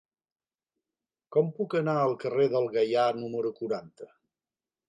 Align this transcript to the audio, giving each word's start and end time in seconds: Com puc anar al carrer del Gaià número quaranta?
Com 1.37 1.51
puc 1.59 1.77
anar 1.81 1.95
al 2.05 2.15
carrer 2.25 2.49
del 2.57 2.67
Gaià 2.79 3.07
número 3.23 3.53
quaranta? 3.61 4.13